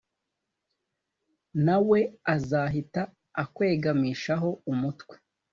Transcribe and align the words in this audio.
nawe 1.65 1.99
azahita 2.35 3.01
akwegamishaho 3.43 4.49
umutwe 4.71 5.15